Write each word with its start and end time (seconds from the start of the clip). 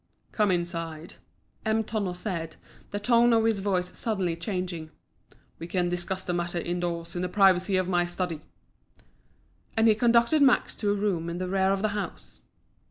"Come 0.31 0.49
inside," 0.49 1.17
M. 1.63 1.83
Tonno 1.83 2.13
said, 2.13 2.55
the 2.89 2.99
tone 2.99 3.33
of 3.33 3.43
his 3.43 3.59
voice 3.59 3.95
suddenly 3.95 4.35
changing. 4.35 4.89
"We 5.59 5.67
can 5.67 5.89
discuss 5.89 6.23
the 6.23 6.33
matter 6.33 6.57
indoors 6.57 7.15
in 7.15 7.21
the 7.21 7.29
privacy 7.29 7.77
of 7.77 7.87
my 7.87 8.07
study." 8.07 8.41
And 9.77 9.87
he 9.87 9.93
conducted 9.93 10.41
Max 10.41 10.73
to 10.77 10.89
a 10.89 10.95
room 10.95 11.29
in 11.29 11.37
the 11.37 11.47
rear 11.47 11.71
of 11.71 11.83
the 11.83 11.89
house. 11.89 12.41